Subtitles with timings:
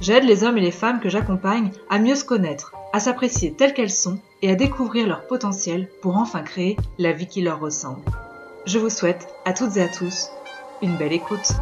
[0.00, 3.74] J'aide les hommes et les femmes que j'accompagne à mieux se connaître, à s'apprécier telles
[3.74, 8.02] qu'elles sont et à découvrir leur potentiel pour enfin créer la vie qui leur ressemble.
[8.66, 10.28] Je vous souhaite à toutes et à tous
[10.82, 11.52] une belle écoute.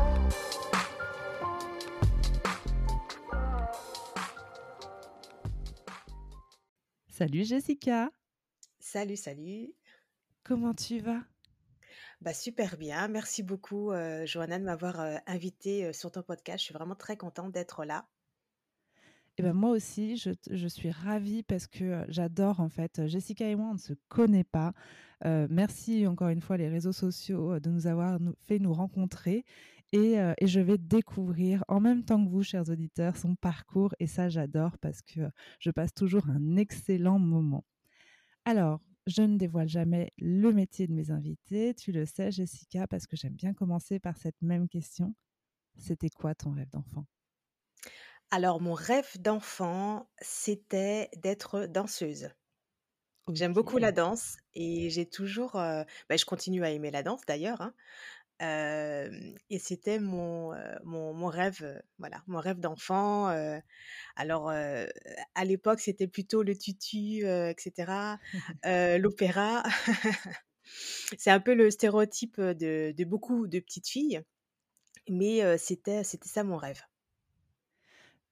[7.09, 8.11] Salut Jessica,
[8.81, 9.73] Salut, salut.
[10.45, 11.21] comment tu vas?
[12.21, 13.09] Bah, super bien.
[13.09, 16.59] Merci beaucoup, euh, Johanna, de m'avoir euh, invitée euh, sur ton podcast.
[16.61, 18.07] Je suis vraiment très contente d'être là.
[19.39, 23.07] Eh ben moi aussi, je, je suis ravie parce que j'adore en fait.
[23.07, 24.73] Jessica et moi, on ne se connaît pas.
[25.25, 29.45] Merci encore une fois les réseaux sociaux de nous avoir nous- fait nous rencontrer
[29.93, 34.07] et, et je vais découvrir en même temps que vous, chers auditeurs, son parcours et
[34.09, 35.21] ça, j'adore parce que
[35.61, 37.65] je passe toujours un excellent moment.
[38.45, 43.07] Alors, je ne dévoile jamais le métier de mes invités, tu le sais, Jessica, parce
[43.07, 45.15] que j'aime bien commencer par cette même question.
[45.79, 47.07] C'était quoi ton rêve d'enfant?
[48.33, 52.31] Alors, mon rêve d'enfant, c'était d'être danseuse.
[53.33, 53.93] J'aime beaucoup la Ok.
[53.93, 57.75] danse et j'ai toujours, euh, bah, je continue à aimer la danse d'ailleurs, hein.
[58.43, 59.11] Euh,
[59.51, 63.29] et c'était mon, euh, mon, mon rêve, euh, voilà, mon rêve d'enfant.
[63.31, 63.61] euh.
[64.17, 64.87] alors, euh,
[65.35, 68.19] à l'époque, c'était plutôt le tutu, euh, etc.,
[68.67, 69.65] euh, l'opéra.
[71.19, 74.23] C'est un peu le stéréotype de, de beaucoup de petites filles.
[75.11, 76.83] Mais c'était ça mon rêve.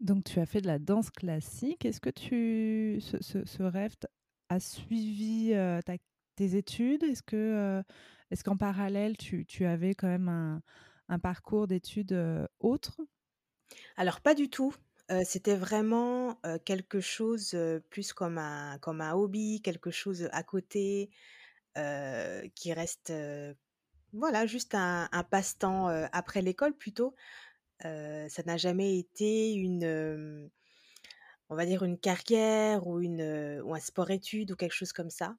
[0.01, 1.85] Donc, tu as fait de la danse classique.
[1.85, 3.95] Est-ce que tu, ce, ce- ce rêve
[4.49, 5.51] a suivi
[5.85, 5.97] ta-
[6.37, 7.03] tes études?
[7.05, 7.83] Est-ce que,
[8.31, 10.63] est-ce qu'en parallèle, tu, tu avais quand même un,
[11.09, 12.19] un parcours d'études
[12.61, 12.97] autre?
[13.97, 14.75] Alors pas du tout,
[15.25, 17.57] c'était vraiment, quelque chose,
[17.91, 21.11] plus comme un comme un hobby, quelque chose, à côté,
[22.55, 23.13] qui reste,
[24.13, 27.15] voilà, juste un un passe-temps, après l'école plutôt.
[27.83, 30.51] Ça n'a jamais été une,
[31.49, 35.37] on va dire une carrière ou un sport-études ou quelque chose comme ça,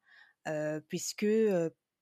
[0.88, 1.28] puisque,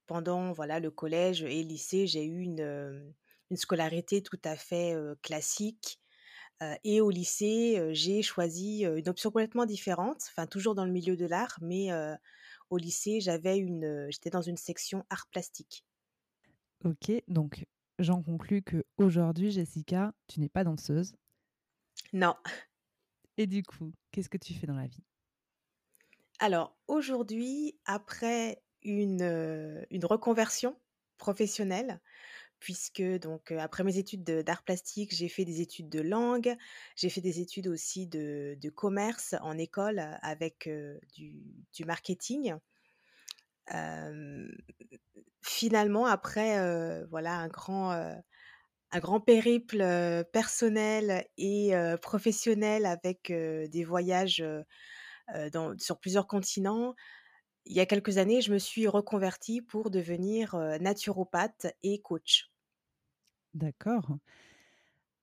[0.08, 3.14] pendant, voilà, le collège et lycée, j'ai eu une,
[3.50, 6.00] une scolarité tout à fait, classique.
[6.84, 11.26] Et au lycée, j'ai choisi, une option complètement différente, enfin toujours dans le milieu de
[11.26, 11.90] l'art, mais
[12.70, 15.86] au lycée, j'avais une, j'étais dans une section arts plastiques.
[16.84, 17.66] Ok, donc
[18.00, 21.16] j'en conclus que aujourd'hui, Jessica, tu n'es pas danseuse.
[22.14, 22.36] Non.
[23.38, 25.04] Et du coup, qu'est-ce que tu fais dans la vie?
[26.40, 30.78] Alors aujourd'hui, après une, heu, une reconversion
[31.18, 32.02] professionnelle,
[32.60, 36.56] puisque donc, heu, après mes études de d'arts plastiques, j'ai fait des études de langue,
[36.98, 41.44] j'ai fait des études aussi de de commerce en école, avec, heu, du
[41.74, 42.56] du marketing.
[45.42, 49.78] Finalement après, voilà un grand, un grand périple,
[50.34, 51.72] personnel et
[52.02, 54.44] professionnel avec, des voyages,
[55.78, 56.96] sur plusieurs continents.
[57.66, 62.52] Il y a quelques années, je me suis reconvertie pour devenir, naturopathe et coach.
[63.54, 64.18] D'accord.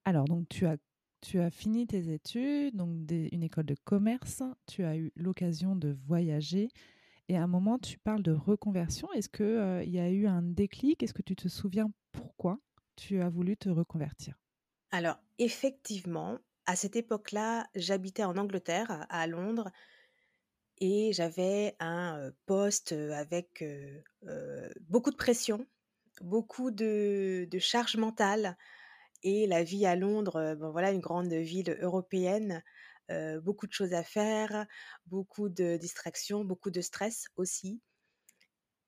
[0.04, 0.76] Alors, donc, tu as,
[1.20, 5.96] tu as fini tes études, donc une école de commerce, tu as eu l'occasion de
[6.06, 6.68] voyager,
[7.28, 9.12] et à un moment, tu parles de reconversion.
[9.12, 11.03] Est-ce qu'il y a eu un déclic?
[11.03, 12.60] Est-ce que tu te souviens pourquoi
[12.97, 14.41] tu as voulu te reconvertir?
[14.91, 19.70] Alors effectivement, à cette époque-là, j'habitais en Angleterre, à Londres
[20.78, 25.67] et j'avais un, heu, poste, avec, heu heu, beaucoup de pression,
[26.20, 28.56] beaucoup de de charge mentale
[29.25, 32.62] et la vie à Londres, voilà, une grande ville européenne,
[33.11, 34.67] heu, beaucoup de choses à faire,
[35.06, 37.82] beaucoup de distractions, beaucoup de stress aussi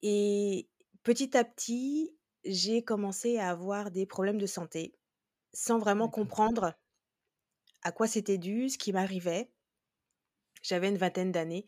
[0.03, 0.69] et
[1.05, 4.99] petit à petit, j'ai commencé à avoir des problèmes de santé,
[5.55, 6.75] sans vraiment comprendre
[7.83, 9.53] à quoi c'était dû, ce qui m'arrivait.
[10.63, 11.67] J'avais une vingtaine d'années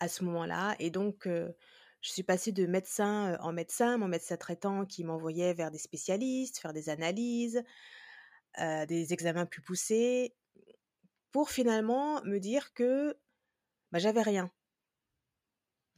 [0.00, 1.54] à ce moment-là et donc heu,
[2.02, 5.78] je suis passée de médecin, heu, en médecin, mon médecin traitant qui m'envoyait vers des
[5.78, 7.62] spécialistes, faire des analyses,
[8.88, 10.34] des examens plus poussés,
[11.36, 13.18] pour finalement me dire que,
[13.92, 14.50] bah, j'avais rien.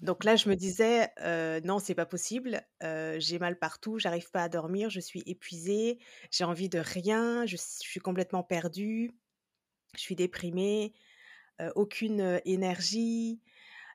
[0.01, 4.45] Donc là, je me disais: «Heu, non, c'est pas possible, j'ai mal partout, j'arrive pas
[4.45, 5.99] à dormir, je suis épuisée,
[6.31, 9.13] j'ai envie de rien, je suis complètement perdue».
[9.97, 10.95] Je suis déprimée,
[11.77, 13.43] aucune énergie,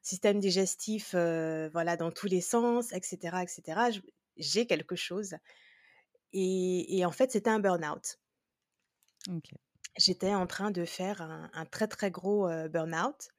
[0.04, 3.82] système digestif, voilà, dans tous les sens, etc., etc.
[4.38, 5.36] J'ai quelque chose.
[6.34, 8.18] Et, en fait, c'était un burn-out.
[9.98, 13.30] J'étais en train de faire un, très très gros burn-out.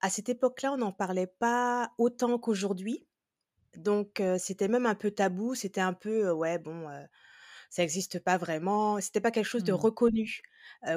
[0.00, 3.06] À cette époque-là, on n'en parlait pas autant qu'aujourd'hui.
[3.76, 5.54] Donc, c'était même un peu tabou.
[5.54, 6.88] C'était un peu, ouais, bon,
[7.70, 9.00] ça n'existe pas vraiment.
[9.00, 9.76] C'était pas quelque chose de mmh.
[9.76, 10.42] reconnu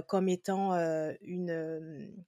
[0.07, 0.73] comme étant
[1.21, 2.25] une,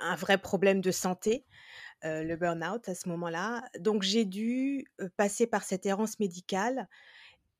[0.00, 1.44] un vrai problème de santé,
[2.02, 3.68] le burn-out à ce moment-là.
[3.78, 4.86] Donc, j'ai dû
[5.18, 6.88] passer par cette errance médicale.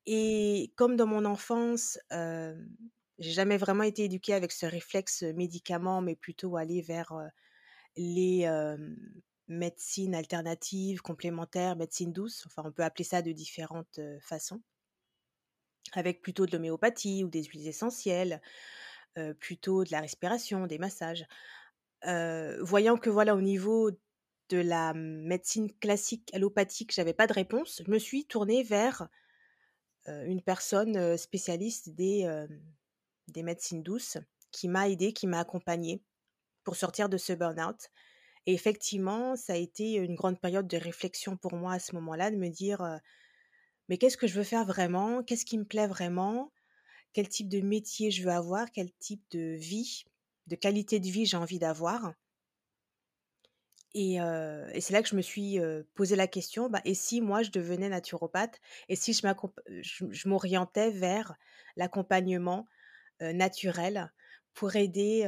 [0.05, 6.15] Et comme dans mon enfance, j'ai jamais vraiment été éduquée avec ce réflexe médicament, mais
[6.15, 7.13] plutôt aller vers
[7.95, 8.47] les
[9.47, 12.43] médecines alternatives, complémentaires, médecine douce.
[12.45, 14.61] Enfin, on peut appeler ça de différentes façons.
[15.93, 18.41] Avec plutôt de l'homéopathie ou des huiles essentielles,
[19.39, 21.25] plutôt de la respiration, des massages.
[22.61, 23.91] voyant que voilà, au niveau
[24.49, 29.07] de la médecine classique allopathique, j'avais pas de réponse, je me suis tournée vers
[30.25, 32.45] une personne spécialiste des,
[33.27, 34.17] des médecines douces
[34.51, 36.01] qui m'a aidée, qui m'a accompagnée
[36.63, 37.89] pour sortir de ce burn-out.
[38.45, 42.31] Et effectivement, ça a été une grande période de réflexion pour moi à ce moment-là,
[42.31, 42.99] de me dire,
[43.89, 45.23] mais qu'est-ce que je veux faire vraiment?
[45.23, 46.51] Qu'est-ce qui me plaît vraiment?
[47.13, 48.71] Quel type de métier je veux avoir?
[48.71, 50.03] Quel type de vie,
[50.47, 52.13] de qualité de vie j'ai envie d'avoir?
[53.93, 54.17] Et,
[54.79, 55.59] c'est là que je me suis
[55.95, 61.35] posé la question, bah, et si moi je devenais naturopathe, et si je m'orientais vers
[61.75, 62.67] l'accompagnement
[63.19, 64.11] naturel
[64.53, 65.23] pour aider,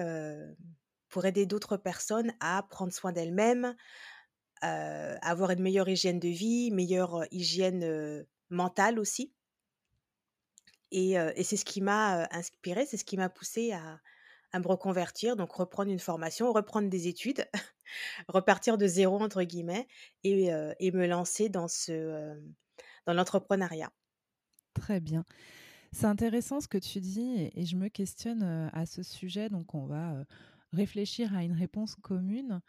[1.24, 3.76] aider d'autres personnes à prendre soin d'elles-mêmes,
[4.62, 9.34] avoir une meilleure hygiène de vie, meilleure hygiène mentale aussi.
[10.92, 14.00] Et, c'est ce qui m'a inspiré, c'est ce qui m'a poussé à,
[14.52, 17.48] à me reconvertir, donc reprendre une formation, reprendre des études,
[18.28, 19.88] repartir de zéro entre guillemets
[20.24, 20.50] et,
[20.80, 22.40] et me lancer dans ce
[23.06, 23.92] dans l'entrepreneuriat.
[24.74, 25.26] Très bien.
[25.92, 29.50] C'est intéressant ce que tu dis et, je me questionne à ce sujet.
[29.50, 30.24] Donc on va
[30.72, 32.62] réfléchir à une réponse commune.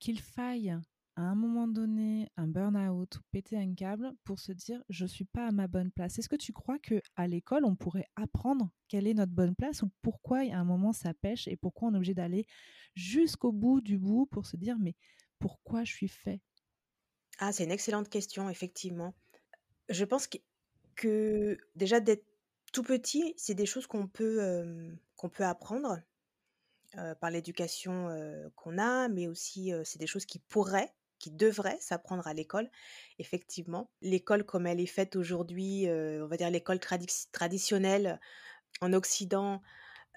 [0.00, 0.76] Qu'il faille
[1.16, 5.24] à un moment donné un burn-out ou péter un câble pour se dire je suis
[5.24, 6.18] pas à ma bonne place.
[6.18, 9.82] Est-ce que tu crois que à l'école on pourrait apprendre quelle est notre bonne place
[9.82, 12.46] ou pourquoi à un moment ça pêche et pourquoi on est obligé d'aller
[12.94, 14.94] jusqu'au bout du bout pour se dire mais
[15.38, 16.40] pourquoi je suis fait?
[17.38, 19.14] Ah, c'est une excellente question effectivement.
[19.88, 20.28] Je pense
[20.96, 22.24] que, déjà d'être
[22.72, 26.00] tout petit, c'est des choses qu'on peut qu'on peut apprendre
[27.20, 28.08] par l'éducation
[28.56, 30.94] qu'on a, mais aussi c'est des choses qui pourraient
[31.24, 32.70] qui devrait s'apprendre à l'école,
[33.18, 33.90] effectivement.
[34.02, 38.20] L'école comme elle est faite aujourd'hui, on va dire l'école traditionnelle
[38.82, 39.62] en Occident,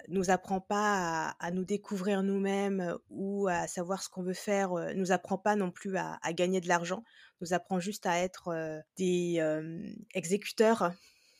[0.08, 5.12] nous apprend pas à, nous découvrir nous-mêmes ou à savoir ce qu'on veut faire, nous
[5.12, 7.02] apprend pas non plus à, gagner de l'argent,
[7.40, 9.42] nous apprend juste à être des
[10.12, 10.92] exécuteurs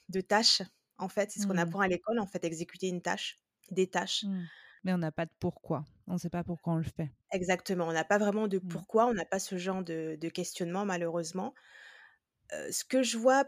[0.09, 0.63] de tâches.
[0.97, 1.59] En fait, c'est ce qu'on mmh.
[1.59, 3.39] apprend à l'école, en fait, exécuter une tâche,
[3.71, 4.25] des tâches.
[4.25, 4.47] Mmh.
[4.85, 5.85] Mais on n'a pas de pourquoi.
[6.09, 7.11] On ne sait pas pourquoi on le fait.
[7.33, 7.87] Exactement.
[7.87, 8.69] On n'a pas vraiment de mmh.
[8.69, 9.07] pourquoi.
[9.07, 11.55] On n'a pas ce genre de, questionnement, malheureusement.
[12.71, 13.45] ce que je vois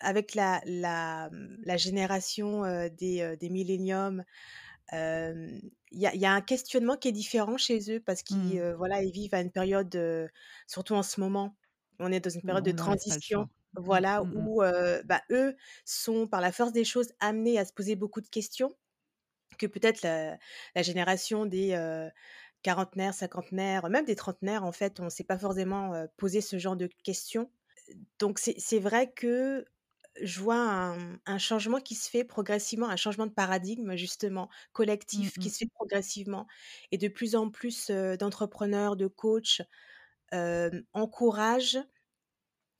[0.00, 2.62] avec la, la, mmh, génération
[2.98, 4.24] des, des milléniums,
[4.92, 8.72] il y, a un questionnement qui est différent chez eux parce qu'ils mmh.
[8.72, 10.28] voilà, ils vivent à une période,
[10.66, 11.56] surtout en ce moment,
[12.00, 13.48] on est dans une période de transition.
[13.76, 14.62] Voilà, où
[15.04, 18.74] bah, eux sont par la force des choses amenés à se poser beaucoup de questions
[19.60, 20.38] que peut-être la,
[20.82, 21.76] génération des
[22.62, 26.76] quarantenaires, cinquantenaires, même des trentenaires, en fait, on ne s'est pas forcément posé ce genre
[26.76, 27.50] de questions.
[28.18, 29.64] Donc c'est vrai que
[30.20, 30.94] je vois
[31.26, 35.58] un, changement qui se fait progressivement, un changement de paradigme justement collectif mmh qui se
[35.58, 36.46] fait progressivement.
[36.92, 39.62] Et de plus en plus d'entrepreneurs, de coachs
[40.92, 41.78] encouragent,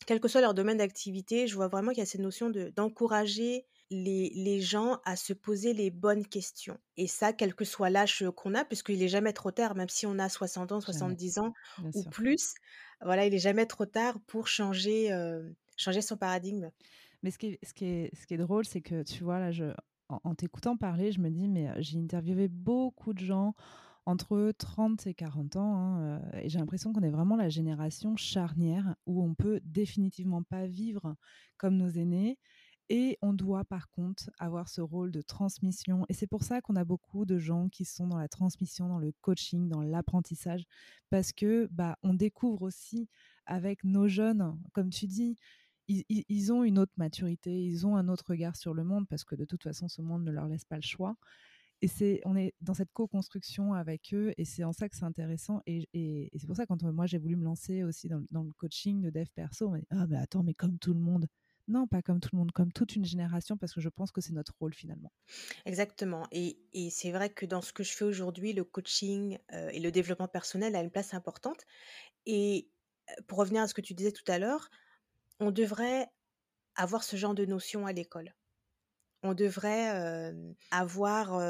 [0.06, 3.66] quel que soit leur domaine d'activité, je vois vraiment qu'il y a cette notion d'encourager
[3.90, 6.78] les, gens à se poser les bonnes questions.
[6.96, 10.06] Et ça, quel que soit l'âge qu'on a, puisqu'il n'est jamais trop tard, même si
[10.06, 11.52] on a 60 ans, 70 ans
[11.94, 12.54] ou plus,
[13.02, 15.10] voilà, il n'est jamais trop tard pour changer,
[15.76, 16.70] changer son paradigme.
[17.22, 19.38] Mais ce qui est, ce qui est, ce qui est drôle, c'est que tu vois,
[19.38, 19.74] là, je,
[20.08, 23.54] en, t'écoutant parler, je me dis, mais j'ai interviewé beaucoup de gens
[24.06, 28.96] entre 30 et 40 ans, hein, et j'ai l'impression qu'on est vraiment la génération charnière
[29.06, 31.16] où on peut définitivement pas vivre
[31.58, 32.38] comme nos aînés
[32.90, 36.04] et on doit par contre avoir ce rôle de transmission.
[36.08, 38.98] Et c'est pour ça qu'on a beaucoup de gens qui sont dans la transmission, dans
[38.98, 40.64] le coaching, dans l'apprentissage,
[41.08, 43.08] parce que bah, on découvre aussi
[43.46, 45.36] avec nos jeunes, comme tu dis,
[45.88, 49.34] ils, ont une autre maturité, ils ont un autre regard sur le monde, parce que
[49.34, 51.16] de toute façon, ce monde ne leur laisse pas le choix.
[51.82, 55.04] et c'est, on est dans cette co-construction avec eux et c'est en ça que c'est
[55.04, 55.62] intéressant.
[55.66, 59.00] Et, c'est pour ça, quand moi j'ai voulu me lancer aussi dans, dans, le coaching
[59.00, 61.26] de dev perso, on m'a dit Ah, mais attends, mais comme tout le monde.
[61.68, 64.20] Non, pas comme tout le monde, comme toute une génération, parce que je pense que
[64.20, 65.12] c'est notre rôle finalement.
[65.64, 66.26] Exactement.
[66.32, 66.58] Et,
[66.90, 70.74] c'est vrai que dans ce que je fais aujourd'hui, le coaching et le développement personnel
[70.74, 71.64] a une place importante.
[72.26, 72.68] Et
[73.28, 74.68] pour revenir à ce que tu disais tout à l'heure,
[75.38, 76.08] on devrait
[76.74, 78.34] avoir ce genre de notions à l'école.
[79.22, 80.32] On devrait
[80.70, 81.40] avoir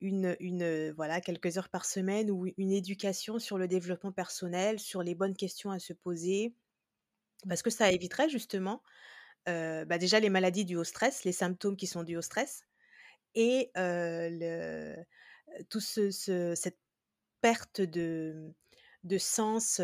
[0.00, 5.02] une, une, voilà, quelques heures par semaine ou une éducation sur le développement personnel, sur
[5.02, 6.54] les bonnes questions à se poser,
[7.48, 8.82] parce que ça éviterait justement
[9.46, 12.64] bah, déjà les maladies dues au stress, les symptômes qui sont dus au stress,
[13.34, 14.94] et le,
[15.68, 16.10] tout ce,
[16.54, 16.78] cette
[17.40, 18.54] perte de,
[19.04, 19.80] de sens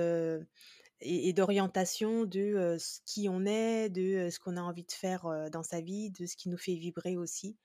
[1.00, 5.62] et, d'orientation de ce qui on est, de ce qu'on a envie de faire dans
[5.62, 7.56] sa vie, de ce qui nous fait vibrer aussi.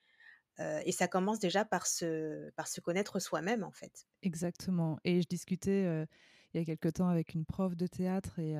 [0.58, 4.06] et ça commence déjà par se, par se connaître soi-même, en fait.
[4.22, 4.98] Exactement.
[5.04, 6.06] Et je discutais
[6.52, 8.56] il y a quelque temps avec une prof de théâtre et,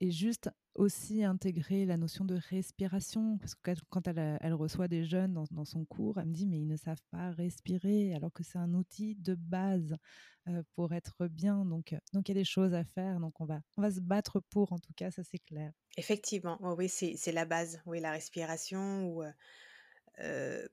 [0.00, 5.04] et juste aussi intégrer la notion de respiration, parce que quand elle, elle reçoit des
[5.04, 8.32] jeunes dans, dans, son cours, elle me dit, mais ils ne savent pas respirer, alors
[8.32, 9.96] que c'est un outil de base
[10.74, 11.64] pour être bien.
[11.64, 14.00] Donc, donc il y a des choses à faire, donc on va, on va se
[14.00, 15.72] battre pour, en tout cas, ça c'est clair.
[15.96, 19.24] Effectivement, oui, c'est la base, oui, la respiration, ou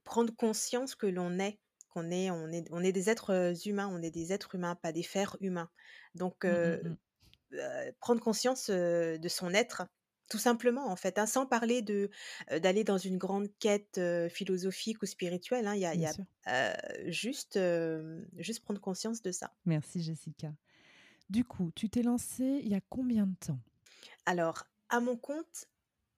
[0.03, 1.59] prendre conscience que l'on est
[1.93, 4.91] qu'on est, on est, on est des êtres humains, on est des êtres humains, pas
[4.91, 5.69] des fers humains.
[6.15, 6.97] Donc, mmh, mmh, mmh.
[7.53, 9.83] Euh, prendre conscience de son être,
[10.29, 12.09] tout simplement en fait, hein, sans parler de
[12.49, 15.67] d'aller dans une grande quête philosophique ou spirituelle.
[15.67, 17.59] Hein, il y a, y a juste
[18.37, 19.53] juste prendre conscience de ça.
[19.65, 20.53] Merci Jessica.
[21.29, 23.59] Du coup, tu t'es lancée il y a combien de temps?
[24.25, 25.65] Alors, à mon compte,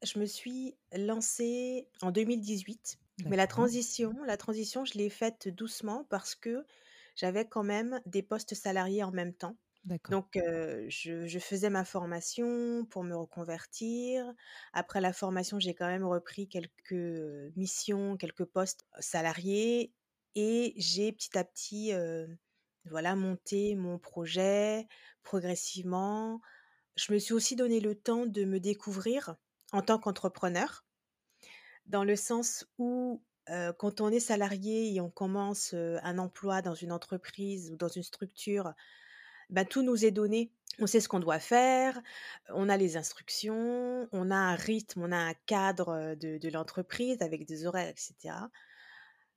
[0.04, 3.00] je me suis lancée en 2018.
[3.26, 6.66] Mais la transition, la transition, je l'ai faite doucement parce que
[7.16, 9.56] j'avais quand même des postes salariés en même temps.
[10.10, 14.26] Donc, je, faisais ma formation pour me reconvertir.
[14.74, 19.94] Après la formation, j'ai quand même repris quelques missions, quelques postes salariés
[20.34, 21.94] et j'ai petit à petit,
[22.86, 24.88] voilà, monté mon projet
[25.22, 26.42] progressivement.
[26.96, 29.36] Je me suis aussi donné le temps de me découvrir
[29.72, 30.84] en tant qu'entrepreneur,
[31.86, 33.22] dans le sens où
[33.78, 38.02] quand on est salarié et on commence un emploi dans une entreprise ou dans une
[38.02, 38.74] structure,
[39.50, 40.52] bah, tout nous est donné.
[40.80, 42.02] On sait ce qu'on doit faire,
[42.50, 47.46] on a les instructions, on a un rythme, on a un cadre de, l'entreprise avec
[47.46, 48.36] des horaires, etc.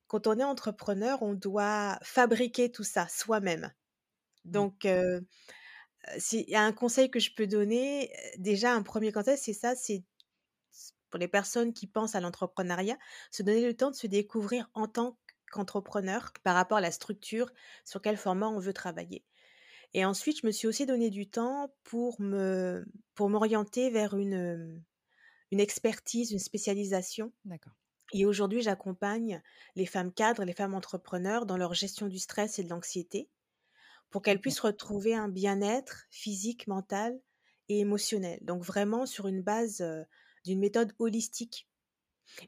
[0.09, 3.71] Quand on est entrepreneur, on doit fabriquer tout ça soi-même.
[4.45, 4.50] Mmh.
[4.50, 5.21] Donc, euh,
[6.19, 9.77] s'il y a un conseil que je peux donner, déjà un premier conseil, c'est ça,
[9.77, 10.03] c'est
[11.11, 12.99] pour les personnes qui pensent à l'entrepreneuriat,
[13.31, 15.19] se donner le temps de se découvrir en tant
[15.50, 17.50] qu'entrepreneur par rapport à la structure
[17.85, 19.25] sur quel format on veut travailler.
[19.95, 24.83] Et ensuite, je me suis aussi donné du temps pour me pour m'orienter vers une,
[25.50, 27.33] une expertise, une spécialisation.
[27.45, 27.73] D'accord.
[28.12, 29.42] Et aujourd'hui, j'accompagne
[29.76, 33.28] les femmes cadres, les femmes entrepreneurs dans leur gestion du stress et de l'anxiété
[34.11, 37.21] pour qu'elles puissent retrouver un bien-être physique, mental
[37.68, 38.38] et émotionnel.
[38.42, 39.85] Donc vraiment sur une base
[40.45, 41.68] d'une méthode holistique.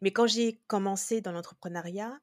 [0.03, 2.19] Mais quand j'ai commencé dans l'entrepreneuriat,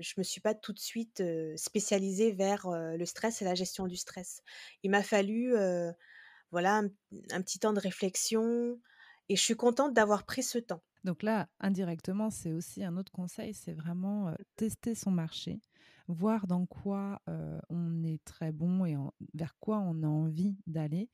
[0.00, 1.22] je me suis pas tout de suite
[1.56, 4.42] spécialisée vers le stress et la gestion du stress.
[4.82, 5.54] Il m'a fallu
[6.50, 6.76] voilà
[7.32, 8.78] un, petit temps de réflexion
[9.28, 10.82] et je suis contente d'avoir pris ce temps.
[11.04, 15.60] Donc là, indirectement, c'est aussi un autre conseil, c'est vraiment tester son marché,
[16.08, 17.22] voir dans quoi
[17.68, 18.96] on est très bon et
[19.34, 21.08] vers quoi on a envie d'aller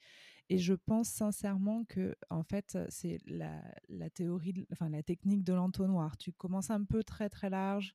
[0.52, 6.18] et je pense sincèrement que, en fait, c'est la, théorie, enfin la technique de l'entonnoir.
[6.18, 7.94] Tu commences un peu très très large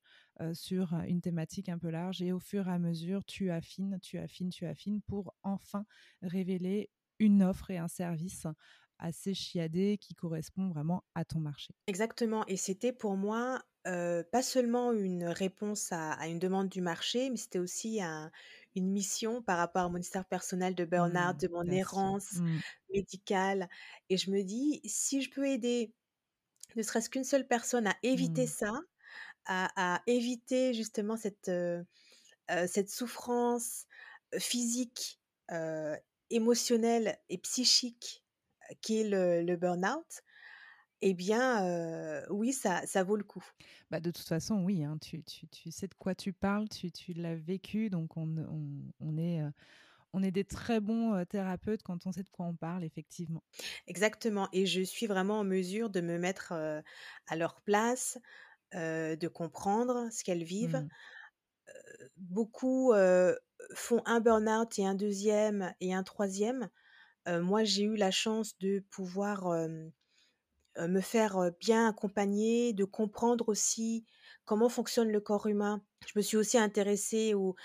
[0.53, 4.17] sur une thématique un peu large et au fur et à mesure, tu affines, tu
[4.17, 5.85] affines, tu affines pour enfin
[6.23, 8.47] révéler une offre et un service
[8.97, 11.75] assez chiadé qui correspond vraiment à ton marché.
[11.85, 12.43] Exactement.
[12.47, 17.59] Et c'était pour moi pas seulement une réponse à, une demande du marché, mais c'était
[17.59, 18.01] aussi
[18.77, 22.59] une mission par rapport à mon histoire personnelle de burn-out, mmh, de mon errance mmh.
[22.93, 23.69] médicale.
[24.09, 25.93] Et je me dis, si je peux aider
[26.75, 28.47] ne serait-ce qu'une seule personne à éviter mmh.
[28.47, 28.73] ça,
[29.45, 31.49] à, éviter justement cette,
[32.67, 33.85] cette souffrance
[34.37, 35.19] physique,
[36.29, 38.25] émotionnelle et psychique
[38.81, 40.23] qui est le, le burn-out,
[41.01, 43.43] eh bien, oui, ça, ça vaut le coup.
[43.91, 46.91] Bah, de toute façon, oui, hein, tu, tu, tu, sais de quoi tu parles, tu,
[46.91, 48.61] tu l'as vécu, donc on, on,
[48.99, 49.41] on est,
[50.13, 53.43] on est des très bons thérapeutes quand on sait de quoi on parle, effectivement.
[53.87, 58.17] Exactement, et je suis vraiment en mesure de me mettre à leur place,
[58.73, 60.83] de comprendre ce qu'elles vivent.
[62.17, 62.93] beaucoup,
[63.73, 66.69] font un burn-out et un deuxième et un troisième.
[67.27, 69.47] moi, j'ai eu la chance de pouvoir,
[70.79, 74.05] me faire, bien accompagner, de comprendre aussi
[74.45, 75.83] comment fonctionne le corps humain.
[76.05, 77.55] Je me suis aussi intéressée au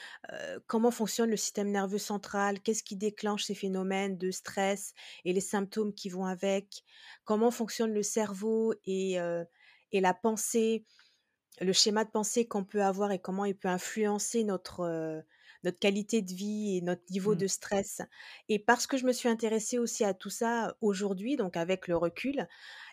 [0.66, 5.40] comment fonctionne le système nerveux central, qu'est-ce qui déclenche ces phénomènes de stress et les
[5.40, 6.82] symptômes qui vont avec,
[7.24, 9.18] comment fonctionne le cerveau et,
[9.92, 10.84] et la pensée,
[11.60, 15.22] le schéma de pensée qu'on peut avoir et comment il peut influencer notre,
[15.64, 17.36] notre qualité de vie et notre niveau Mmh.
[17.36, 18.02] de stress.
[18.48, 21.96] Et parce que je me suis intéressée aussi à tout ça aujourd'hui, donc avec le
[21.96, 22.48] recul,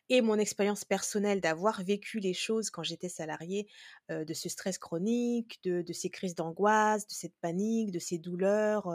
[0.10, 3.68] et mon expérience personnelle d'avoir vécu les choses quand j'étais salariée,
[4.10, 8.88] de ce stress chronique, de de ces crises d'angoisse, de cette panique, de ces douleurs,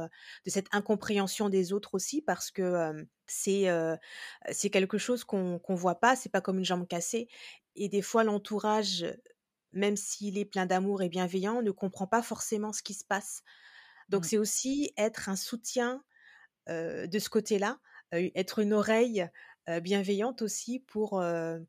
[0.44, 2.92] de cette incompréhension des autres aussi parce que,
[3.26, 7.28] c'est, quelque chose qu'on qu'on voit pas, c'est pas comme une jambe cassée
[7.76, 9.06] et des fois l'entourage,
[9.72, 13.42] même s'il est plein d'amour et bienveillant, ne comprend pas forcément ce qui se passe.
[14.08, 14.26] Donc Mmh.
[14.26, 16.04] c'est aussi être un soutien,
[16.68, 17.78] de ce côté-là,
[18.12, 19.28] être une oreille,
[19.68, 21.66] heu, bienveillante aussi pour, heu,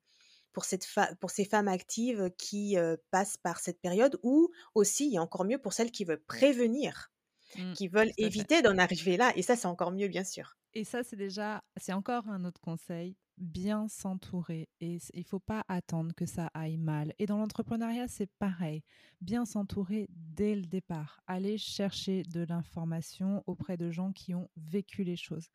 [0.54, 0.88] pour cette
[1.22, 5.60] pour ces femmes actives qui, heu, passent par cette période ou aussi et encore mieux
[5.60, 7.12] pour celles qui veulent prévenir,
[7.56, 7.76] Mmh.
[7.76, 10.58] qui veulent éviter d'en arriver là et ça, c'est encore mieux bien sûr.
[10.74, 15.64] Et ça, c'est déjà c'est encore un autre conseil, bien s'entourer et il faut pas
[15.68, 18.84] attendre que ça aille mal et dans l'entrepreneuriat, c'est pareil.
[19.22, 25.04] Bien s'entourer dès le départ, aller chercher de l'information auprès de gens qui ont vécu
[25.04, 25.48] les choses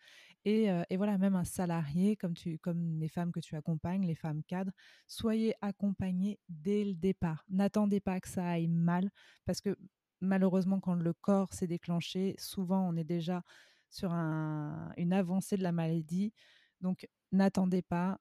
[0.44, 4.14] et et voilà, même un salarié comme tu comme les femmes que tu accompagnes, les
[4.14, 4.72] femmes cadres,
[5.06, 7.44] soyez accompagnés dès le départ.
[7.48, 9.10] N'attendez pas que ça aille mal
[9.44, 9.76] parce que
[10.20, 13.42] malheureusement, quand le corps s'est déclenché, souvent on est déjà
[13.90, 16.32] sur un une avancée de la maladie.
[16.80, 18.18] Donc n'attendez pas,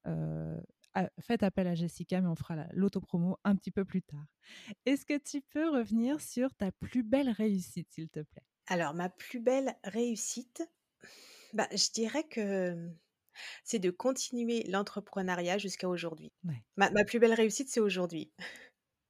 [1.19, 4.25] faites appel à Jessica, mais on fera la l'autopromo un petit peu plus tard.
[4.85, 8.43] Est-ce que tu peux revenir sur ta plus belle réussite, s'il te plaît?
[8.67, 10.63] Alors ma plus belle réussite,
[11.53, 12.89] bah, je dirais que
[13.63, 16.33] c'est de continuer l'entrepreneuriat jusqu'à aujourd'hui.
[16.43, 16.63] Ouais.
[16.77, 18.33] Ma ma plus belle réussite, c'est aujourd'hui.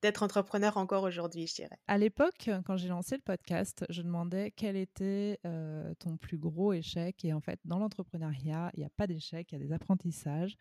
[0.02, 1.80] D'être entrepreneur encore aujourd'hui, je dirais.
[1.88, 6.72] À l'époque, quand j'ai lancé le podcast, je demandais quel était, heu, ton plus gros
[6.72, 9.72] échec et en fait, dans l'entrepreneuriat, il y a pas d'échec, il y a des
[9.74, 10.56] apprentissages.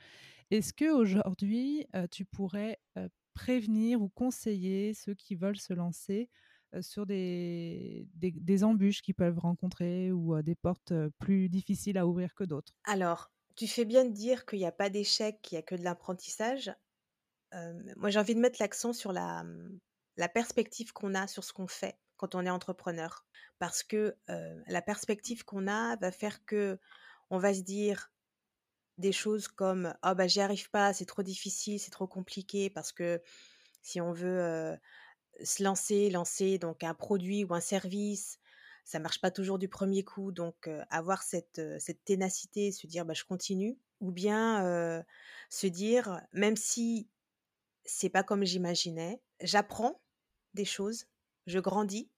[0.51, 6.31] Est-ce qu'aujourd'hui, heu, tu pourrais, heu, prévenir ou conseiller ceux qui veulent se lancer,
[6.83, 12.35] sur des des des embûches qu'ils peuvent rencontrer ou, des portes, plus difficiles à ouvrir
[12.35, 12.75] que d'autres?
[12.85, 15.77] Alors, tu fais bien de dire qu'il y a pas d'échec, qu'il y a que
[15.77, 16.73] de l'apprentissage.
[17.53, 19.79] Moi, j'ai envie de mettre l'accent sur la, mmh,
[20.17, 23.27] la perspective qu'on a sur ce qu'on fait quand on est entrepreneur.
[23.59, 24.17] Parce que,
[24.67, 26.79] la perspective qu'on a va faire que
[27.31, 28.11] on va se dire
[28.99, 32.71] des choses comme: «Ah bah, j'y arrive pas, c'est trop difficile, c'est trop compliqué».
[32.71, 33.23] Parce que
[33.83, 34.77] si on veut,
[35.45, 38.39] se lancer lancer donc un produit ou un service,
[38.85, 41.61] ça marche pas toujours du premier coup donc avoir cette,
[42.07, 45.05] ténacité, se dire: «Bah, je continue» ou bien,
[45.51, 47.09] se dire: «Même si
[47.89, 49.23] c'est pas comme j'imaginais.
[49.43, 50.03] J'apprends
[50.55, 51.07] des choses,
[51.47, 52.11] je grandis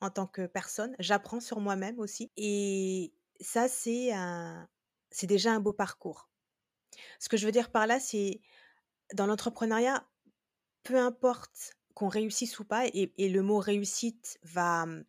[0.00, 4.68] en tant que personne, j'apprends sur moi-même aussi et ça c'est un
[5.10, 6.30] c'est déjà un beau parcours.
[7.20, 8.40] Ce que je veux dire par là, c'est
[9.14, 10.08] dans l'entrepreneuriat,
[10.84, 15.04] peu importe qu'on réussisse ou pas et et le mot réussite va, mmh,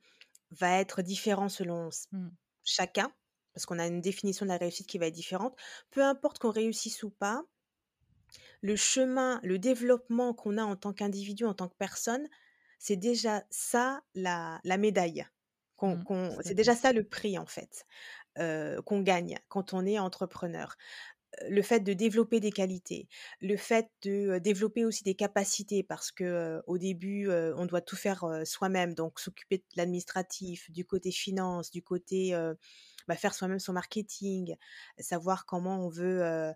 [0.52, 2.32] va être différent selon Mmh.
[2.64, 3.14] chacun,
[3.54, 5.58] parce qu'on a une définition de la réussite qui va être différente.
[5.92, 7.44] Peu importe qu'on réussisse ou pas,
[8.62, 12.28] le chemin, le développement qu'on a en tant qu'individu, en tant que personne,
[12.80, 15.26] c'est déjà ça la la médaille
[15.94, 16.04] Mmh.
[16.44, 17.86] c'est déjà ça le prix en fait,
[18.40, 20.76] heu, qu'on gagne quand on est entrepreneur.
[21.44, 23.08] Heu, le fait de développer des qualités,
[23.42, 28.26] le fait de, développer aussi des capacités parce que, au début, on doit tout faire,
[28.46, 32.36] soi-même, donc s'occuper de l'administratif, du côté finance, du côté,
[33.08, 34.56] bah, faire soi-même son marketing,
[35.00, 36.54] savoir comment on veut,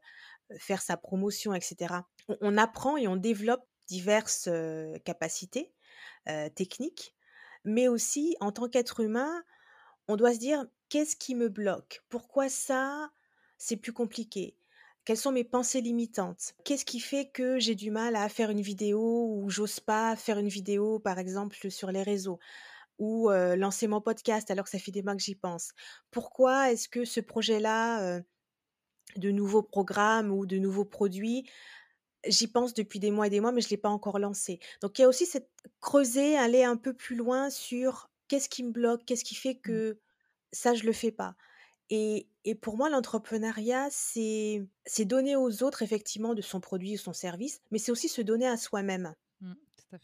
[0.58, 2.08] faire sa promotion et cetera.
[2.41, 4.49] On apprend et on développe diverses,
[5.03, 5.73] capacités,
[6.55, 7.15] techniques,
[7.63, 9.43] mais aussi en tant qu'être humain,
[10.08, 12.03] on doit se dire: «Qu'est-ce qui me bloque?
[12.10, 13.10] Pourquoi ça,
[13.58, 14.58] c'est plus compliqué?
[15.03, 16.53] Quelles sont mes pensées limitantes?
[16.63, 20.39] Qu'est-ce qui fait que j'ai du mal à faire une vidéo ou j'ose pas faire
[20.39, 22.39] une vidéo, par exemple, sur les réseaux
[22.97, 25.73] ou lancer mon podcast alors que ça fait des mois que j'y pense?
[26.10, 28.21] Pourquoi est-ce que ce projet-là,
[29.17, 31.45] de nouveaux programmes ou de nouveaux produits,
[32.28, 34.97] j'y pense depuis des mois et des mois, mais je l'ai pas encore lancé?» donc
[34.99, 35.49] il y a aussi cette
[35.82, 39.06] creuser, aller un peu plus loin sur qu'est-ce qui me bloque?
[39.06, 39.80] Qu'est-ce qui fait Mmh.
[39.80, 39.99] que
[40.54, 41.36] ça, je le fais pas?
[41.91, 46.97] Et et pour moi, l'entrepreneuriat, c'est c'est donner aux autres effectivement de son produit ou
[46.99, 49.15] son service, mais c'est aussi se donner à soi-même.
[49.41, 49.54] Mmh.
[49.78, 49.97] Tout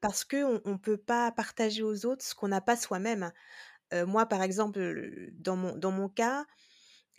[0.00, 3.32] parce qu'on ne peut pas partager aux autres ce qu'on n'a pas soi-même.
[4.06, 6.46] moi, par exemple, dans mon, dans mon cas,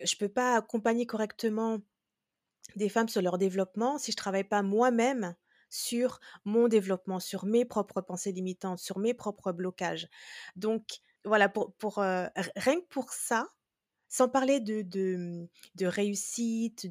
[0.03, 1.79] je ne peux pas accompagner correctement
[2.75, 5.35] des femmes sur leur développement si je travaille pas moi-même
[5.69, 10.07] sur mon développement, sur mes propres pensées limitantes, sur mes propres blocages.
[10.55, 10.83] Donc,
[11.23, 13.47] voilà, pour, pour rien que pour ça,
[14.11, 15.47] sans parler de,
[15.79, 16.85] réussite,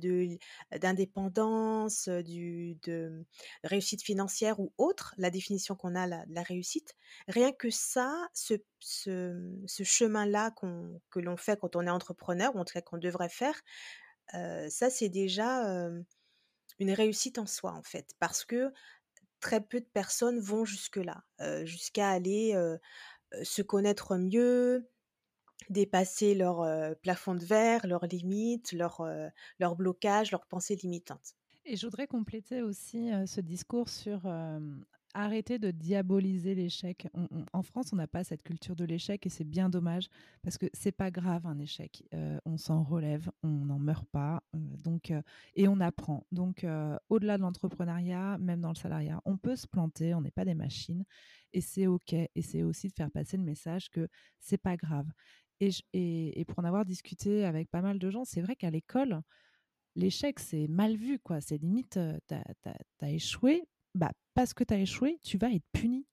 [0.81, 3.25] d'indépendance, de
[3.63, 6.97] réussite financière ou autre, la définition qu'on a de la, réussite,
[7.29, 8.57] rien que ça, ce,
[9.69, 10.51] chemin-là
[11.11, 13.61] que l'on fait quand on est entrepreneur, ou en tout cas qu'on devrait faire,
[14.33, 15.91] ça c'est déjà
[16.79, 18.73] une réussite en soi en fait, parce que
[19.41, 21.23] très peu de personnes vont jusque-là,
[21.65, 22.59] jusqu'à aller
[23.43, 24.89] se connaître mieux,
[25.69, 26.67] dépasser leur
[27.03, 29.07] plafond de verre, leurs limites, leurs
[29.59, 31.35] leur blocages, leurs pensées limitantes.
[31.67, 34.27] Et je voudrais compléter aussi ce discours sur
[35.15, 37.09] arrêter de diaboliser l'échec.
[37.53, 40.09] en France, on n'a pas cette culture de l'échec et c'est bien dommage
[40.43, 42.05] parce que c'est pas grave un échec.
[42.45, 45.13] on s'en relève, on n'en meurt pas, donc
[45.55, 46.27] et on apprend.
[46.33, 46.67] Donc
[47.09, 50.55] au-delà de l'entrepreneuriat, même dans le salariat, on peut se planter, on n'est pas des
[50.55, 51.05] machines
[51.53, 52.13] et c'est ok.
[52.13, 55.07] Et c'est aussi de faire passer le message que c'est pas grave.
[55.61, 59.21] Et, pour en avoir discuté avec pas mal de gens, c'est vrai qu'à l'école,
[59.95, 61.41] l'échec, c'est mal vu, quoi.
[61.41, 66.07] C'est limite, tu as, échoué, bah, parce que tu as échoué, tu vas être puni.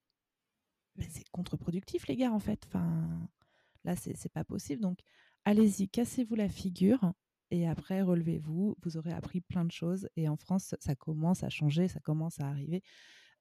[0.97, 2.65] Mais c'est contre-productif, les gars, en fait.
[2.67, 3.29] Enfin,
[3.85, 4.81] là, c'est pas possible.
[4.81, 4.99] Donc,
[5.45, 7.13] allez-y, cassez-vous la figure.
[7.49, 8.75] Et après, relevez-vous.
[8.83, 10.09] Vous aurez appris plein de choses.
[10.17, 12.83] Et en France, ça commence à changer, ça commence à arriver.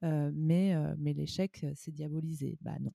[0.02, 2.58] mais mais l'échec, c'est diabolisé.
[2.60, 2.92] Bah non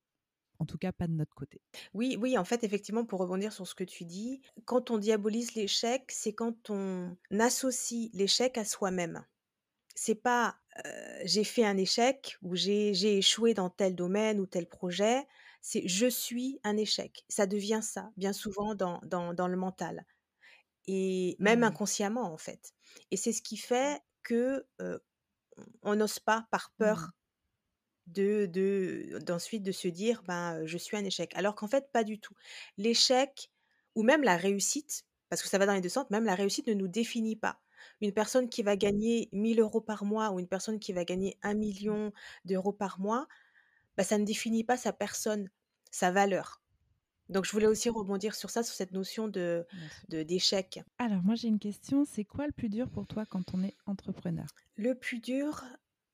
[0.62, 1.60] en tout cas pas de notre côté.
[1.95, 5.56] Oui, oui, en fait, effectivement, pour rebondir sur ce que tu dis, quand on diabolise
[5.56, 9.26] l'échec, c'est quand on associe l'échec à soi-même.
[9.95, 10.58] C'est pas
[11.26, 15.28] j'ai fait un échec ou j'ai échoué dans tel domaine ou tel projet,
[15.62, 17.26] c'est je suis un échec.
[17.28, 20.06] Ça devient ça, bien souvent dans, dans, le mental.
[20.88, 21.63] Et même mmh.
[21.63, 22.74] inconsciemment, en fait.
[23.10, 24.65] Et c'est ce qui fait que
[25.82, 27.12] on n'ose pas par peur
[28.12, 31.32] mmh de d'ensuite de, se dire ben je suis un échec.
[31.36, 32.36] Alors qu'en fait pas du tout.
[32.78, 33.50] L'échec
[33.95, 36.67] ou même la réussite parce que ça va dans les deux sens même la réussite
[36.67, 37.60] ne nous définit pas.
[38.02, 41.38] Une personne qui va gagner 1000 euros par mois ou une personne qui va gagner
[41.41, 42.12] un million
[42.45, 43.28] d'euros par mois
[43.97, 45.50] bah, ça ne définit pas sa personne
[45.91, 46.62] sa valeur.
[47.30, 49.65] Donc je voulais aussi rebondir sur ça sur cette notion de
[50.10, 50.82] d'échec.
[50.97, 52.04] Alors moi j'ai une question.
[52.06, 54.47] C'est quoi le plus dur pour toi quand on est entrepreneur?
[54.76, 55.63] Le plus dur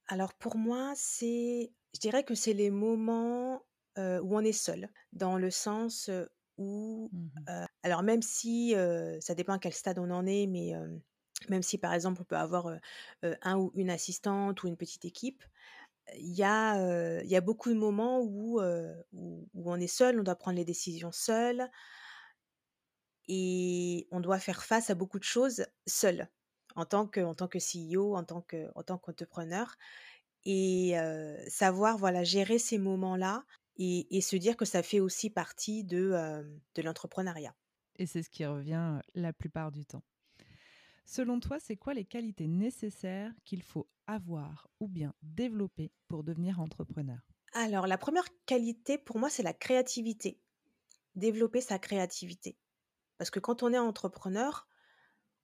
[0.08, 3.64] alors pour moi, c'est je dirais que c'est les moments,
[3.96, 6.10] où on est seul, dans le sens,
[6.58, 7.28] où, mmh
[7.82, 8.74] alors même si,
[9.20, 10.72] ça dépend à quel stade on en est, mais,
[11.48, 12.70] même si par exemple on peut avoir,
[13.22, 15.44] un ou une assistante ou une petite équipe,
[16.16, 20.24] il y a, il y a beaucoup de moments où, où on est seul, on
[20.24, 21.70] doit prendre les décisions seul
[23.28, 26.28] et on doit faire face à beaucoup de choses seul,
[26.76, 28.98] en tant que en tant que CEO, en tant que en tant
[30.44, 30.94] et
[31.48, 33.44] savoir voilà gérer ces moments-là
[33.76, 36.42] et, se dire que ça fait aussi partie de,
[36.74, 37.54] de l'entrepreneuriat.
[37.96, 40.02] Et c'est ce qui revient la plupart du temps.
[41.04, 46.60] Selon toi, c'est quoi les qualités nécessaires qu'il faut avoir ou bien développer pour devenir
[46.60, 47.18] entrepreneur?
[47.54, 50.38] Alors, la première qualité pour moi, c'est la créativité.
[51.14, 52.58] Développer sa créativité.
[53.16, 54.68] Parce que quand on est entrepreneur,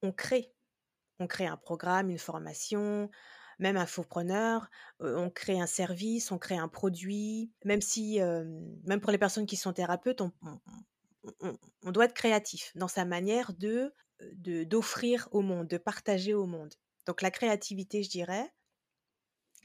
[0.02, 0.52] on crée.
[1.18, 3.10] On crée un programme, une formation,
[3.58, 4.68] même un faux-preneur,
[5.00, 9.56] on crée un service, on crée un produit, même si, même pour les personnes qui
[9.56, 13.92] sont thérapeutes, on, doit être créatif dans sa manière de
[14.64, 16.72] d'offrir au monde, de partager au monde.
[17.06, 18.52] Donc la créativité, je dirais,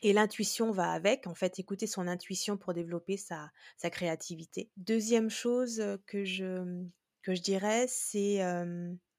[0.02, 4.70] et l'intuition va avec, en fait, écouter son intuition pour développer sa, sa créativité.
[4.78, 6.84] Deuxième chose que je,
[7.22, 8.40] que je dirais, c'est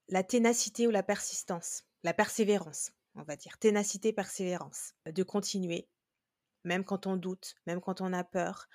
[0.08, 5.88] la ténacité ou la persistance, la persévérance on va dire, ténacité, persévérance, de continuer,
[6.64, 8.68] même quand on doute, même quand on a peur.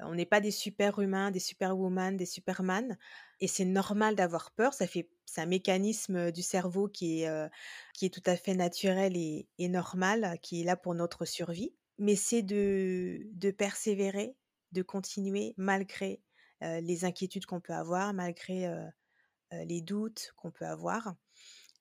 [0.00, 2.98] On n'est pas des super-humains, des super-woman, des superman,
[3.40, 4.74] et c'est normal d'avoir peur.
[4.74, 7.50] Ça fait, c'est un mécanisme du cerveau qui est,
[8.02, 11.74] est tout à fait naturel et, normal, qui est là pour notre survie.
[11.98, 14.36] Mais c'est de, de persévérer,
[14.72, 16.20] de continuer malgré
[16.60, 18.68] les inquiétudes qu'on peut avoir, malgré
[19.52, 21.14] les doutes qu'on peut avoir.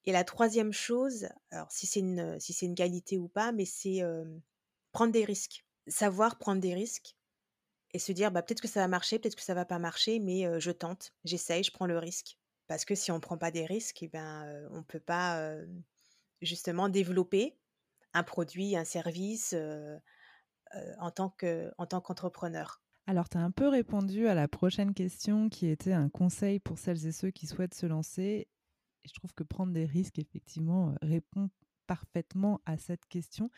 [0.05, 3.65] Et la troisième chose, alors si c'est une, si c'est une qualité ou pas, mais
[3.65, 4.01] c'est
[4.91, 5.65] prendre des risques.
[5.87, 7.15] Savoir prendre des risques
[7.91, 10.19] et se dire bah, peut-être que ça va marcher, peut-être que ça va pas marcher,
[10.19, 12.37] mais je tente, j'essaye, je prends le risque.
[12.67, 15.55] Parce que si on ne prend pas des risques, eh ben, on ne peut pas
[16.41, 17.57] justement développer
[18.13, 19.55] un produit, un service
[20.99, 22.81] en tant qu'entrepreneur.
[23.05, 26.77] Alors, tu as un peu répondu à la prochaine question qui était un conseil pour
[26.79, 28.47] celles et ceux qui souhaitent se lancer.
[29.03, 31.49] Et je trouve que prendre des risques, effectivement, répond
[31.87, 33.49] parfaitement à cette question.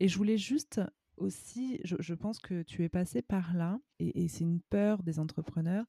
[0.00, 0.80] Et je voulais juste
[1.16, 5.84] aussi, je, pense que tu es passé par là, et, c'est une peur des entrepreneurs,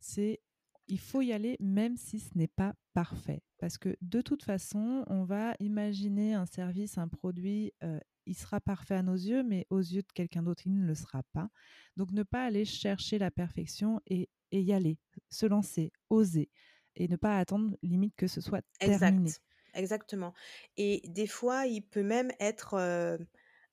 [0.00, 0.40] c'est
[0.88, 3.42] il faut y aller même si ce n'est pas parfait.
[3.58, 8.60] Parce que de toute façon, on va imaginer un service, un produit, euh, il sera
[8.60, 11.48] parfait à nos yeux, mais aux yeux de quelqu'un d'autre, il ne le sera pas.
[11.96, 14.98] Donc ne pas aller chercher la perfection et, y aller,
[15.30, 16.50] se lancer, oser,
[16.96, 19.34] et ne pas attendre limite que ce soit terminé.
[19.34, 19.40] Exact.
[19.74, 20.34] Exactement.
[20.76, 23.18] Et des fois, il peut même être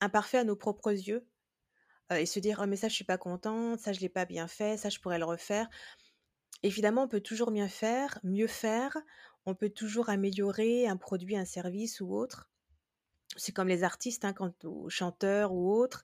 [0.00, 1.28] imparfait à nos propres yeux
[2.14, 4.48] et se dire: «Oh mais ça je suis pas contente, ça je l'ai pas bien
[4.48, 5.68] fait, ça je pourrais le refaire».
[6.64, 8.96] Évidemment, on peut toujours bien faire, mieux faire,
[9.46, 12.50] on peut toujours améliorer un produit, un service ou autre.
[13.36, 16.02] C'est comme les artistes, hein, quand ou chanteurs ou autres,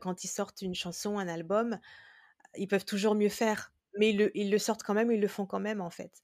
[0.00, 1.78] quand ils sortent une chanson, un album,
[2.56, 5.28] ils peuvent toujours mieux faire, mais ils le ils le sortent quand même, ils le
[5.28, 6.22] font quand même en fait.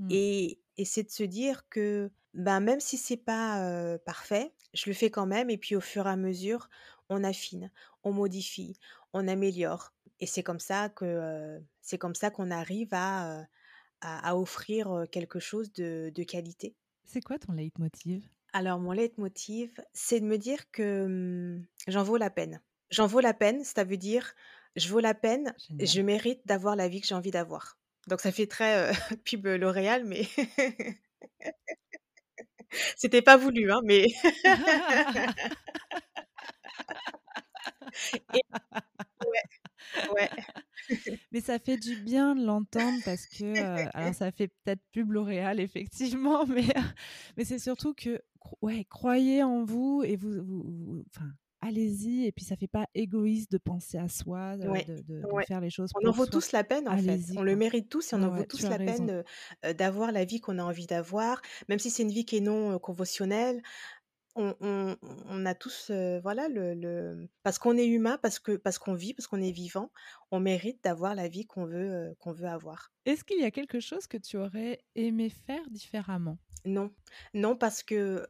[0.00, 0.10] Mmh.
[0.10, 4.94] Et et c'est de se dire que, ben, même si c'est pas, parfait, je le
[4.94, 6.68] fais quand même et puis au fur et à mesure,
[7.10, 7.70] on affine,
[8.04, 8.78] on modifie,
[9.12, 13.44] on améliore et c'est comme ça que, c'est comme ça qu'on arrive à,
[14.02, 16.76] à offrir, quelque chose de de qualité.
[17.04, 18.30] C'est quoi ton leitmotiv?
[18.52, 22.62] Alors mon leitmotiv, c'est de me dire que, mmh, j'en vaux la peine.
[22.90, 24.34] J'en vaux la peine, ça veut dire:
[24.76, 27.79] «Je vaux la peine, je mérite d'avoir la vie que j'ai envie d'avoir».
[28.10, 28.90] Donc ça fait très,
[29.24, 30.26] pub, L'Oréal, mais
[32.96, 34.06] c'était pas voulu, hein, mais
[41.32, 43.44] Mais ça fait du bien de l'entendre parce que,
[43.96, 46.66] alors ça fait peut-être pub L'Oréal effectivement, mais
[47.36, 48.20] mais c'est surtout que,
[48.62, 52.26] ouais, croyez en vous et vous vous enfin allez-y.
[52.26, 54.68] Et puis, ça fait pas égoïste de penser à soi, de,
[55.46, 55.90] faire les choses.
[56.02, 57.20] On en vaut tous la peine, en fait.
[57.36, 59.24] On le mérite tous et on en vaut tous la peine
[59.76, 62.78] d'avoir la vie qu'on a envie d'avoir, même si c'est une vie qui est non
[62.78, 63.62] conventionnelle.
[64.36, 65.90] On, a tous,
[66.22, 69.90] voilà, le, parce qu'on est humain, parce que parce qu'on vit, parce qu'on est vivant,
[70.30, 72.90] on mérite d'avoir la vie qu'on veut, qu'on veut avoir.
[73.04, 76.38] Est-ce qu'il y a quelque chose que tu aurais aimé faire différemment?
[76.64, 76.92] Non,
[77.34, 78.26] non, parce que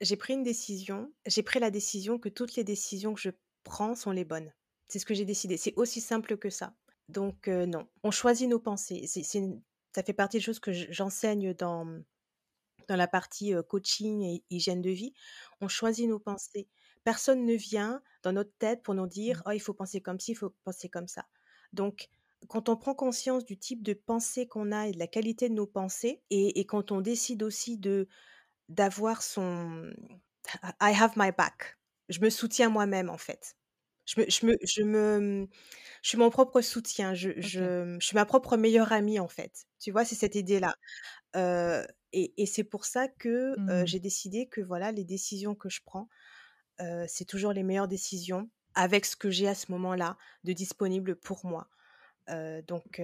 [0.00, 3.30] j'ai pris une décision, j'ai pris la décision que toutes les décisions que je
[3.64, 4.52] prends sont les bonnes.
[4.88, 5.56] C'est ce que j'ai décidé.
[5.56, 6.74] C'est aussi simple que ça.
[7.08, 9.06] Donc non, on choisit nos pensées.
[9.06, 11.86] Ça fait partie des choses que j'enseigne dans,
[12.88, 15.12] dans la partie coaching et hygiène de vie.
[15.60, 16.68] On choisit nos pensées.
[17.04, 19.42] Personne ne vient dans notre tête pour nous dire mmh.
[19.46, 21.26] oh il faut penser comme ci, il faut penser comme ça.
[21.72, 22.08] Donc
[22.48, 25.54] quand on prend conscience du type de pensée qu'on a et de la qualité de
[25.54, 28.08] nos pensées, et quand on décide aussi de
[28.68, 29.92] d'avoir son
[30.80, 31.78] I have my back.
[32.08, 33.56] Je me soutiens moi-même en fait.
[34.06, 35.48] Je me, je me, je me,
[36.02, 37.14] je suis mon propre soutien.
[37.14, 39.66] Je, je, je suis ma propre meilleure amie en fait.
[39.80, 40.74] Tu vois, c'est cette idée-là.
[42.12, 43.86] et, et c'est pour ça que mmh.
[43.86, 46.08] j'ai décidé que voilà, les décisions que je prends,
[47.08, 51.44] c'est toujours les meilleures décisions avec ce que j'ai à ce moment-là de disponible pour
[51.44, 51.68] moi.
[52.28, 53.02] donc,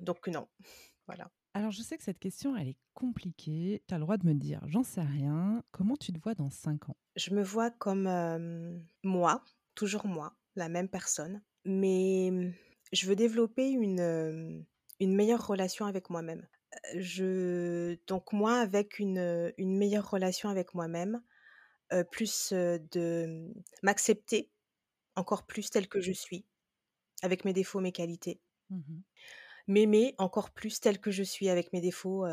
[0.00, 0.46] donc non,
[1.08, 1.30] voilà.
[1.56, 3.82] Alors, je sais que cette question, elle est compliquée.
[3.88, 5.64] Tu as le droit de me dire, j'en sais rien.
[5.70, 6.96] Comment tu te vois dans cinq ans?
[7.16, 9.42] Je me vois comme moi,
[9.74, 11.42] toujours moi, la même personne.
[11.64, 12.52] Mais mmh,
[12.92, 14.66] je veux développer une,
[15.00, 16.46] une meilleure relation avec moi-même.
[16.94, 21.22] Je, donc moi, avec une, une meilleure relation avec moi-même,
[22.10, 23.50] plus de
[23.82, 24.50] m'accepter
[25.14, 26.44] encore plus telle que je suis,
[27.22, 28.42] avec mes défauts, mes qualités.
[28.68, 29.00] Mmh
[29.66, 32.26] m'aimer encore plus telle que je suis avec mes défauts,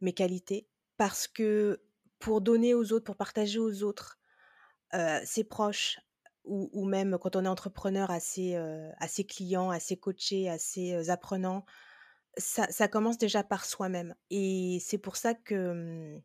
[0.00, 0.66] mes qualités.
[0.96, 1.80] Parce que
[2.18, 4.18] pour donner aux autres, pour partager aux autres,
[5.24, 6.00] ses proches,
[6.44, 10.58] ou, même quand on est entrepreneur à ses, à ses clients, à ses coachés, à
[10.58, 11.64] ses apprenants,
[12.38, 14.14] ça, commence déjà par soi-même.
[14.30, 16.18] Et c'est pour ça que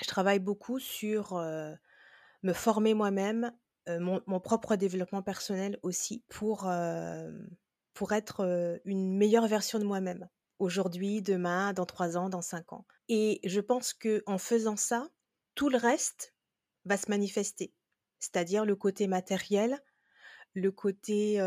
[0.00, 3.52] je travaille beaucoup sur me former moi-même,
[3.88, 6.68] mon, propre développement personnel aussi, pour
[7.94, 10.28] pour être une meilleure version de moi-même.
[10.58, 12.86] Aujourd'hui, demain, dans trois ans, dans cinq ans.
[13.08, 15.08] Et je pense que en faisant ça,
[15.54, 16.34] tout le reste
[16.84, 17.72] va se manifester.
[18.18, 19.78] C'est-à-dire le côté matériel,
[20.54, 21.40] le côté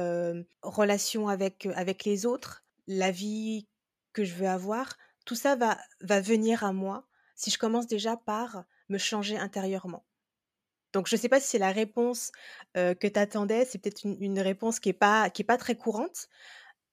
[0.61, 3.67] relation avec, avec les autres, la vie
[4.13, 8.17] que je veux avoir, tout ça va, va venir à moi si je commence déjà
[8.17, 10.05] par me changer intérieurement.
[10.93, 12.31] Donc, je ne sais pas si c'est la réponse
[12.75, 13.65] que tu attendais.
[13.65, 16.27] C'est peut-être une, réponse qui n'est pas, qui est pas très courante.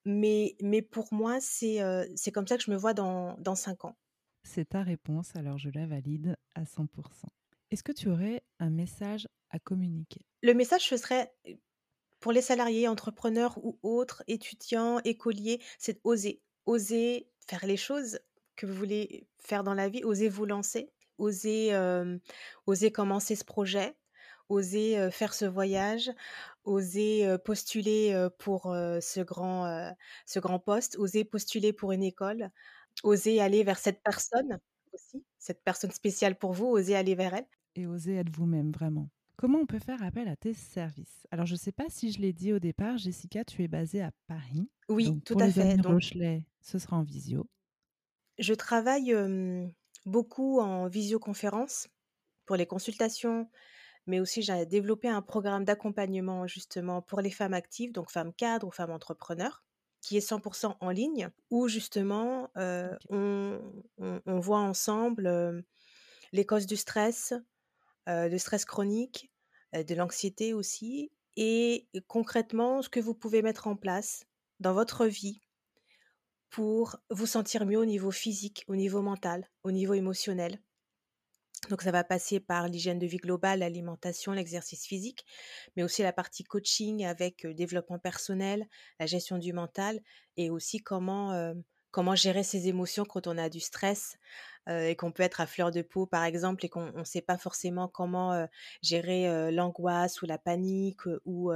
[0.06, 1.80] Mais, mais pour moi, c'est
[2.16, 3.96] c'est comme ça que je me vois dans, dans 5 ans.
[4.42, 6.86] C'est ta réponse, alors je la valide à 100%.
[7.70, 10.22] Est-ce que tu aurais un message à communiquer?
[10.42, 11.32] Le message, ce serait
[12.20, 16.42] pour les salariés, entrepreneurs ou autres, étudiants, écoliers, c'est oser.
[16.66, 18.20] Oser faire les choses
[18.56, 21.72] que vous voulez faire dans la vie, oser vous lancer, oser,
[22.66, 23.96] oser commencer ce projet,
[24.48, 26.10] oser faire ce voyage,
[26.64, 29.94] oser postuler pour ce, grand,
[30.26, 32.50] ce grand poste, oser postuler pour une école,
[33.04, 34.58] oser aller vers cette personne
[34.92, 37.46] aussi, cette personne spéciale pour vous, oser aller vers elle.
[37.76, 39.08] Et oser être vous-même, vraiment.
[39.36, 41.26] Comment on peut faire appel à tes services?
[41.30, 44.02] Alors, je ne sais pas si je l'ai dit au départ, Jessica, tu es basée
[44.02, 44.68] à Paris.
[44.88, 45.76] Oui, tout à fait.
[45.76, 47.48] Donc, Rochelet, ce sera en visio.
[48.38, 49.14] Je travaille
[50.06, 51.88] beaucoup en visioconférence
[52.46, 53.48] pour les consultations,
[54.06, 58.66] mais aussi j'ai développé un programme d'accompagnement justement pour les femmes actives, donc femmes cadres
[58.66, 59.62] ou femmes entrepreneurs,
[60.00, 63.60] qui est 100% en ligne, où justement on,
[64.26, 65.64] voit ensemble
[66.32, 67.34] les causes du stress,
[68.06, 69.30] de stress chronique,
[69.72, 74.24] de l'anxiété aussi, et concrètement ce que vous pouvez mettre en place
[74.58, 75.40] dans votre vie
[76.50, 80.60] pour vous sentir mieux au niveau physique, au niveau mental, au niveau émotionnel.
[81.68, 85.24] Donc ça va passer par l'hygiène de vie globale, l'alimentation, l'exercice physique,
[85.76, 88.66] mais aussi la partie coaching avec développement personnel,
[88.98, 90.00] la gestion du mental
[90.36, 91.54] et aussi comment,
[91.90, 94.16] comment gérer ses émotions quand on a du stress,
[94.68, 97.38] et qu'on peut être à fleur de peau, par exemple, et qu'on ne sait pas
[97.38, 98.46] forcément comment
[98.82, 101.50] gérer l'angoisse ou la panique ou,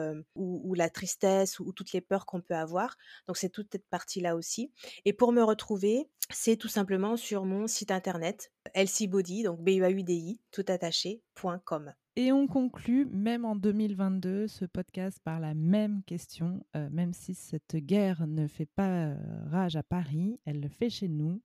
[0.74, 2.96] la tristesse ou, toutes les peurs qu'on peut avoir.
[3.28, 4.72] Donc, c'est toute cette partie-là aussi.
[5.04, 9.84] Et pour me retrouver, c'est tout simplement sur mon site internet, lcbody, donc b u
[9.84, 11.94] a u d i tout attaché.com.
[12.16, 17.74] Et on conclut, même en 2022, ce podcast par la même question, même si cette
[17.74, 19.14] guerre ne fait pas
[19.50, 21.42] rage à Paris, elle le fait chez nous.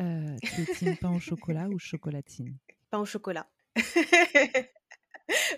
[0.00, 0.36] Euh,
[0.76, 2.56] team pain au chocolat ou chocolatine?
[2.90, 3.48] Pain au chocolat.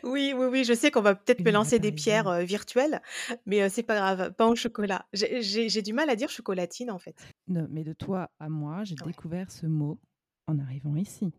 [0.03, 3.03] oui, oui, oui, je sais qu'on va peut-être me lancer des pierres euh, virtuelles,
[3.45, 5.07] mais euh, c'est pas grave, pain au chocolat.
[5.13, 7.17] J'ai du mal à dire chocolatine en fait.
[7.49, 10.01] Non, mais de toi à moi, j'ai découvert ce mot
[10.47, 11.33] en arrivant ici.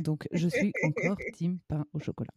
[0.00, 2.32] Donc, je suis encore team pain au chocolat.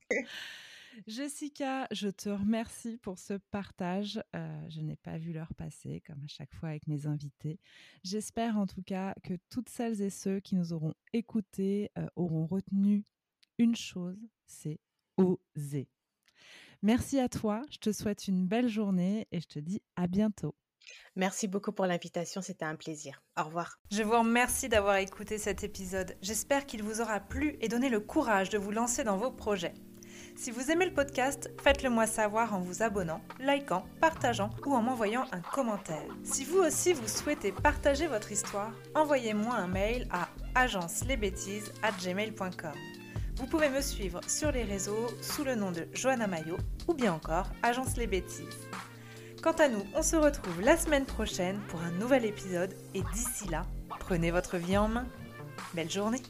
[1.08, 4.21] Jessica, je te remercie pour ce partage.
[4.36, 7.60] Euh, je n'ai pas vu l'heure passer, comme à chaque fois avec mes invités.
[8.03, 12.45] J'espère en tout cas que toutes celles et ceux qui nous auront écoutés euh, auront
[12.45, 13.05] retenu
[13.58, 14.79] une chose, c'est
[15.17, 15.88] oser.
[16.82, 20.55] Merci à toi, je te souhaite une belle journée et je te dis à bientôt.
[21.15, 23.21] Merci beaucoup pour l'invitation, c'était un plaisir.
[23.38, 23.80] Au revoir.
[23.91, 26.17] Je vous remercie d'avoir écouté cet épisode.
[26.21, 29.73] J'espère qu'il vous aura plu et donné le courage de vous lancer dans vos projets.
[30.36, 34.82] Si vous aimez le podcast, faites-le moi savoir en vous abonnant, likant, partageant ou en
[34.82, 36.08] m'envoyant un commentaire.
[36.23, 42.73] Si vous aussi vous souhaitez partager votre histoire, envoyez-moi un mail à agencelesbêtises@gmail.com.
[43.36, 47.13] Vous pouvez me suivre sur les réseaux sous le nom de Johanna Mayo ou bien
[47.13, 48.67] encore Agence les Bêtises.
[49.41, 53.47] Quant à nous, on se retrouve la semaine prochaine pour un nouvel épisode et d'ici
[53.49, 53.65] là,
[53.99, 55.08] prenez votre vie en main.
[55.73, 56.21] Belle journée